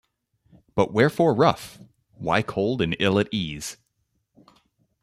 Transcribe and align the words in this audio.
But 0.73 0.91
wherefore 0.91 1.35
rough, 1.35 1.77
why 2.13 2.41
cold 2.41 2.81
and 2.81 2.95
ill 2.99 3.19
at 3.19 3.27
ease? 3.31 3.77